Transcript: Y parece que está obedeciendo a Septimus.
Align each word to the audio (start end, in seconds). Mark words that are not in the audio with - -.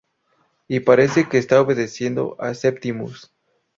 Y 0.67 0.79
parece 0.79 1.29
que 1.29 1.37
está 1.37 1.61
obedeciendo 1.61 2.35
a 2.39 2.55
Septimus. 2.55 3.31